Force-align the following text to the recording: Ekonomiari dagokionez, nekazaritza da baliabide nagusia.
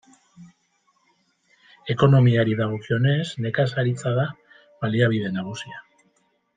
Ekonomiari 1.95 2.59
dagokionez, 2.63 3.21
nekazaritza 3.47 4.19
da 4.21 4.29
baliabide 4.83 5.35
nagusia. 5.41 5.89